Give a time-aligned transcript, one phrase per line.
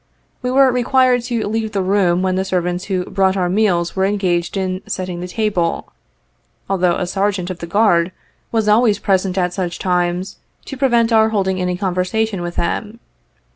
[0.41, 4.03] We were required to leave the room when the servants who brought our meals were
[4.07, 5.93] engaged in setting the table,
[6.67, 8.11] although a Sergeant of the Guard
[8.51, 12.99] was always present at such times, to prevent our holding any conversation with them.